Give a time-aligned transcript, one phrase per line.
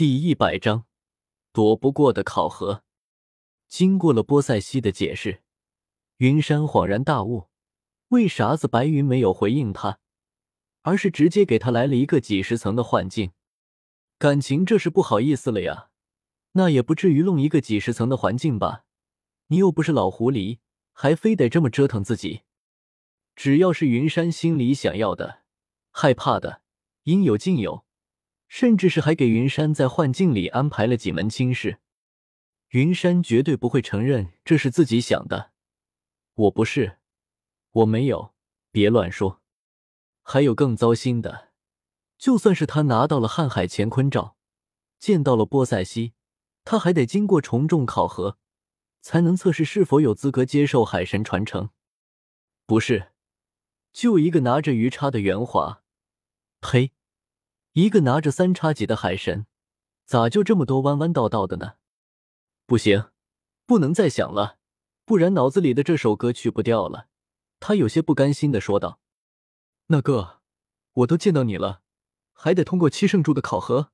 [0.00, 0.86] 第一百章，
[1.52, 2.84] 躲不过的考核。
[3.68, 5.42] 经过了波塞西的解释，
[6.16, 7.50] 云山恍然大悟，
[8.08, 9.98] 为啥子白云没有回应他，
[10.80, 13.32] 而是直接给他来了一个几十层的幻境？
[14.18, 15.90] 感情这是不好意思了呀？
[16.52, 18.86] 那也不至于弄一个几十层的环境吧？
[19.48, 20.60] 你又不是老狐狸，
[20.94, 22.44] 还非得这么折腾自己？
[23.36, 25.42] 只要是云山心里想要的、
[25.90, 26.62] 害怕的，
[27.02, 27.84] 应有尽有。
[28.50, 31.78] 甚至是还给云山在幻境里安排了几门亲事，
[32.70, 35.52] 云山绝对不会承认这是自己想的。
[36.34, 36.98] 我不是，
[37.70, 38.34] 我没有，
[38.72, 39.40] 别乱说。
[40.22, 41.50] 还有更糟心的，
[42.18, 44.36] 就算是他拿到了瀚海乾坤罩，
[44.98, 46.14] 见到了波塞西，
[46.64, 48.36] 他还得经过重重考核，
[49.00, 51.70] 才能测试是否有资格接受海神传承。
[52.66, 53.12] 不是，
[53.92, 55.84] 就一个拿着鱼叉的圆滑，
[56.60, 56.90] 呸！
[57.72, 59.46] 一个拿着三叉戟的海神，
[60.04, 61.74] 咋就这么多弯弯道道的呢？
[62.66, 63.10] 不行，
[63.64, 64.58] 不能再想了，
[65.04, 67.08] 不然脑子里的这首歌去不掉了。
[67.60, 68.98] 他有些不甘心的说道
[69.86, 70.40] ：“那哥，
[70.94, 71.82] 我都见到你了，
[72.32, 73.92] 还得通过七圣柱的考核，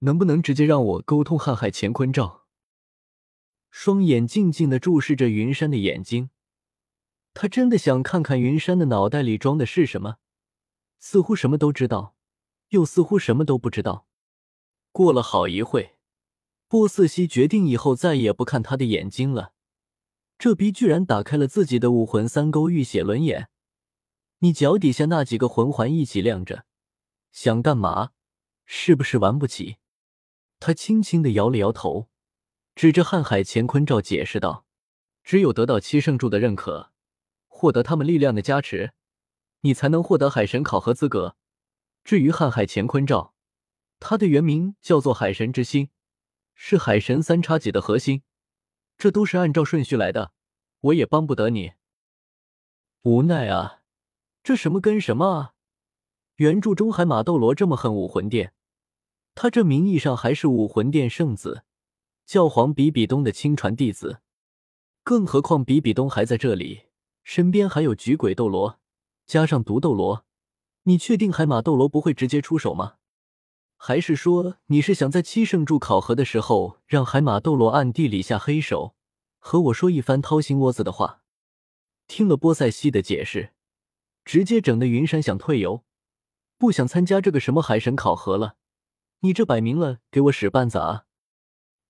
[0.00, 2.46] 能不能直接让我沟通瀚海乾坤罩？”
[3.70, 6.30] 双眼静静的注视着云山的眼睛，
[7.34, 10.18] 他真的想看看云山的脑袋里装的是什么，
[11.00, 12.15] 似乎什么都知道。
[12.76, 14.06] 又似乎什么都不知道。
[14.92, 15.96] 过了好一会，
[16.68, 19.54] 波斯西决定以后再也不看他的眼睛了。
[20.38, 23.48] 这逼居然打开了自己的武魂三勾玉血轮眼，
[24.40, 26.66] 你脚底下那几个魂环一起亮着，
[27.32, 28.10] 想干嘛？
[28.66, 29.76] 是不是玩不起？
[30.60, 32.08] 他轻轻的摇了摇头，
[32.74, 34.66] 指着瀚海乾坤罩解释道
[35.24, 36.92] ：“只有得到七圣柱的认可，
[37.46, 38.92] 获得他们力量的加持，
[39.62, 41.36] 你才能获得海神考核资格。”
[42.06, 43.34] 至于瀚海乾坤罩，
[43.98, 45.90] 它的原名叫做海神之心，
[46.54, 48.22] 是海神三叉戟的核心。
[48.96, 50.30] 这都是按照顺序来的，
[50.82, 51.72] 我也帮不得你。
[53.02, 53.82] 无奈啊，
[54.44, 55.54] 这什么跟什么啊？
[56.36, 58.52] 原著中海马斗罗这么恨武魂殿，
[59.34, 61.64] 他这名义上还是武魂殿圣子，
[62.24, 64.20] 教皇比比东的亲传弟子。
[65.02, 66.82] 更何况比比东还在这里，
[67.24, 68.78] 身边还有菊鬼斗罗，
[69.26, 70.24] 加上毒斗罗。
[70.88, 72.94] 你确定海马斗罗不会直接出手吗？
[73.76, 78.94] 还是说你是想在七圣柱考核的时候让海马斗罗暗地里下黑手，
[79.40, 81.22] 和我说一番掏心窝子的话？
[82.06, 83.52] 听了波塞西的解释，
[84.24, 85.82] 直接整的云山想退游，
[86.56, 88.54] 不想参加这个什么海神考核了。
[89.20, 91.06] 你这摆明了给我使绊子啊！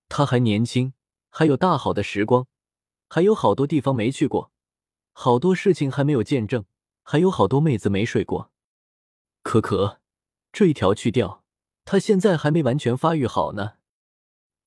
[0.09, 0.93] 他还年轻，
[1.29, 2.47] 还有大好的时光，
[3.07, 4.51] 还有好多地方没去过，
[5.13, 6.65] 好多事情还没有见证，
[7.03, 8.51] 还有好多妹子没睡过。
[9.47, 10.01] 可可，
[10.51, 11.45] 这一条去掉，
[11.85, 13.75] 他现在还没完全发育好呢。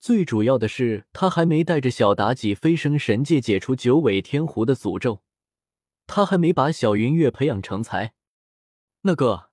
[0.01, 5.21] 最主要的是，他还没带着小妲己飞升神界，解除九尾天狐的诅咒。
[6.07, 8.15] 他还没把小云月培养成才。
[9.03, 9.51] 那个，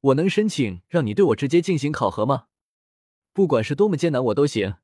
[0.00, 2.46] 我能申请让你对我直接进行考核吗？
[3.32, 4.74] 不管是多么艰难，我都行。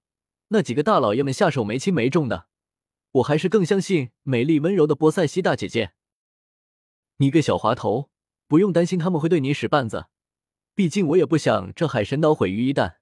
[0.50, 2.46] 那几个大老爷们下手没轻没重的，
[3.10, 5.94] 我还是更相信美丽温柔的波塞西大姐姐。
[7.16, 8.09] 你个小滑头！
[8.50, 10.06] 不用担心他们会对你使绊子，
[10.74, 12.96] 毕竟我也不想这海神岛毁于一旦。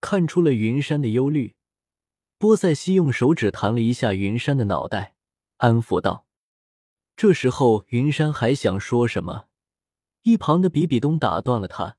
[0.00, 1.56] 看出了云山的忧虑，
[2.38, 5.14] 波塞西用手指弹了一下云山的脑袋，
[5.58, 6.26] 安抚道。
[7.14, 9.48] 这时候云山还想说什么，
[10.22, 11.98] 一旁的比比东打断了他，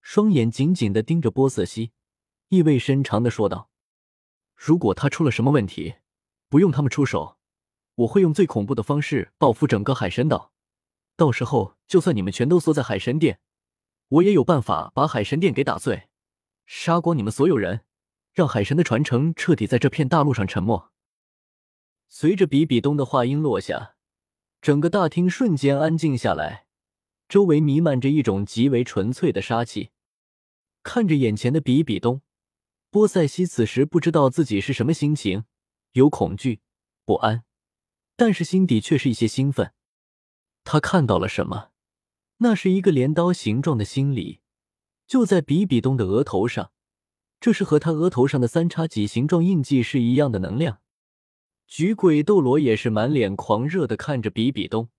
[0.00, 1.90] 双眼紧紧的盯着波塞西，
[2.50, 3.68] 意味深长的说道
[4.54, 5.96] ：“如果他出了什么问题，
[6.48, 7.36] 不用他们出手，
[7.96, 10.52] 我会用最恐怖的方式报复整个海神岛。”
[11.18, 13.40] 到时候，就算你们全都缩在海神殿，
[14.06, 16.08] 我也有办法把海神殿给打碎，
[16.64, 17.80] 杀光你们所有人，
[18.32, 20.92] 让海神的传承彻底在这片大陆上沉没。
[22.06, 23.96] 随着比比东的话音落下，
[24.62, 26.66] 整个大厅瞬间安静下来，
[27.28, 29.90] 周围弥漫着一种极为纯粹的杀气。
[30.84, 32.22] 看着眼前的比比东，
[32.90, 35.46] 波塞西此时不知道自己是什么心情，
[35.94, 36.60] 有恐惧、
[37.04, 37.42] 不安，
[38.14, 39.72] 但是心底却是一些兴奋。
[40.70, 41.70] 他看到了什么？
[42.40, 44.40] 那是一个镰刀形状的心理，
[45.06, 46.72] 就在比比东的额头上。
[47.40, 50.80] 这是和他额头上的三叉戟形状印记是一样的能量。
[51.66, 54.90] 菊鬼斗罗也是满脸狂热的看着比比东。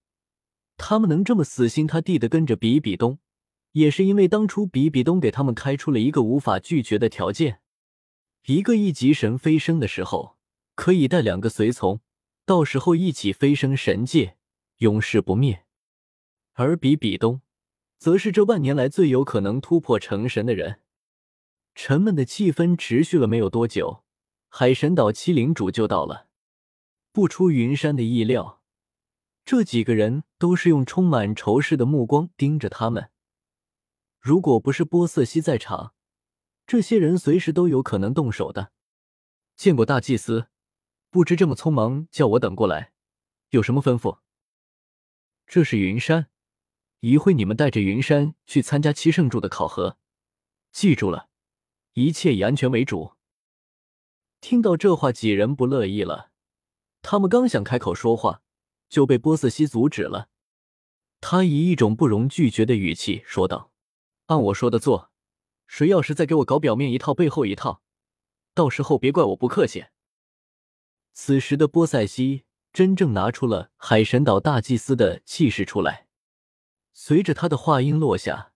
[0.75, 3.19] 他们能这么死心塌地的跟着比比东，
[3.73, 7.61] 也是因为当初比比东给他们开出了一个无法拒绝的条件：
[8.47, 10.35] 一个一级神飞升的时候，
[10.73, 12.01] 可以带两个随从，
[12.43, 14.37] 到时候一起飞升神界。
[14.79, 15.65] 永世不灭，
[16.53, 17.41] 而比比东，
[17.97, 20.79] 则是这万年来最有可能突破成神的人。
[21.75, 24.05] 沉闷的气氛持续了没有多久，
[24.47, 26.29] 海神岛七灵主就到了。
[27.11, 28.61] 不出云山的意料，
[29.43, 33.11] 这几个人都是用充满仇视的目光盯着他们。
[34.21, 35.93] 如果不是波瑟西在场，
[36.65, 38.71] 这些人随时都有可能动手的。
[39.57, 40.47] 见过大祭司，
[41.09, 42.93] 不知这么匆忙叫我等过来，
[43.49, 44.19] 有什么吩咐？
[45.49, 46.29] 这是云山，
[46.99, 49.97] 一会你们带着云山去参加七圣柱的考核，
[50.71, 51.27] 记住了，
[51.93, 53.13] 一切以安全为主。
[54.41, 56.29] 听到这话，几人不乐意了。
[57.01, 58.43] 他们刚想开口说话，
[58.89, 60.29] 就被波塞西阻止了。
[61.19, 63.71] 他以一种不容拒绝的语气说道
[64.29, 65.09] ：“按我说的做，
[65.65, 67.81] 谁要是再给我搞表面一套背后一套，
[68.53, 69.87] 到时候别怪我不客气。”
[71.11, 72.43] 此时的波塞西。
[72.71, 76.07] 真正拿出了海神岛大祭司的气势出来。
[76.93, 78.53] 随着他的话音落下，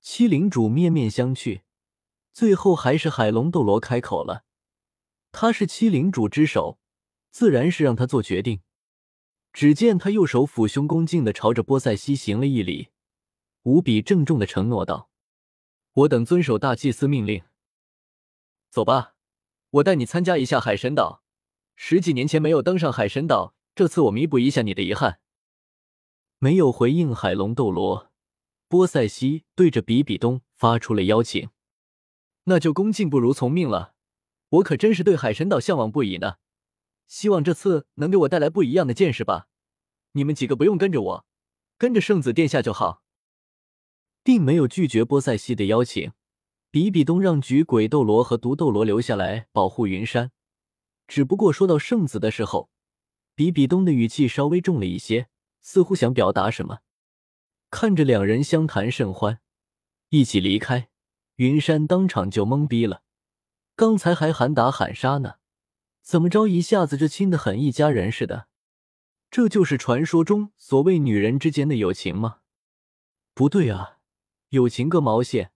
[0.00, 1.62] 七灵主面面相觑，
[2.32, 4.44] 最后还是海龙斗罗开口了。
[5.32, 6.78] 他是七灵主之首，
[7.30, 8.60] 自然是让他做决定。
[9.52, 12.88] 只见他右手抚胸，恭敬的朝着波塞西行了一礼，
[13.62, 15.10] 无比郑重的承诺道
[15.94, 17.42] ：“我等遵守大祭司命令。
[18.70, 19.14] 走吧，
[19.70, 21.22] 我带你参加一下海神岛。”
[21.80, 25.20] 十几年前没有登上海神岛，这次我弥补一下你的遗憾。
[26.40, 28.10] 没有回应海龙斗罗，
[28.66, 31.50] 波塞西对着比比东发出了邀请。
[32.44, 33.94] 那就恭敬不如从命了，
[34.48, 36.38] 我可真是对海神岛向往不已呢。
[37.06, 39.46] 希望这次能给我带来不一样的见识吧。
[40.12, 41.26] 你们几个不用跟着我，
[41.78, 43.04] 跟着圣子殿下就好。
[44.24, 46.10] 并没有拒绝波塞西的邀请，
[46.72, 50.32] 比比东让举鬼斗罗和毒斗罗留下来保护云山。
[51.08, 52.70] 只不过说到圣子的时候，
[53.34, 55.28] 比比东的语气稍微重了一些，
[55.60, 56.80] 似乎想表达什么。
[57.70, 59.40] 看着两人相谈甚欢，
[60.10, 60.90] 一起离开，
[61.36, 63.02] 云山当场就懵逼了。
[63.74, 65.36] 刚才还喊打喊杀呢，
[66.02, 68.48] 怎么着一下子就亲的很一家人似的？
[69.30, 72.38] 这就是传说中所谓女人之间的友情吗？
[73.34, 73.98] 不对啊，
[74.48, 75.52] 友情个毛线！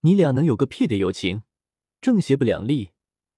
[0.00, 1.42] 你俩能有个屁的友情？
[2.00, 2.91] 正邪不两立。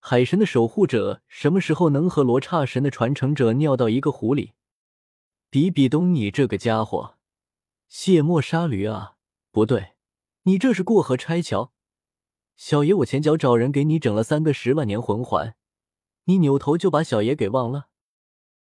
[0.07, 4.53] 海神的守护者什么时候能和罗刹神的传承者尿到一个壶里？
[5.49, 7.15] 比比东，你这个家伙，
[7.89, 9.15] 卸磨杀驴啊！
[9.51, 9.95] 不对，
[10.43, 11.73] 你这是过河拆桥。
[12.55, 15.57] 小爷我前脚找人给你整了三个十万年魂环，
[16.25, 17.87] 你扭头就把小爷给忘了？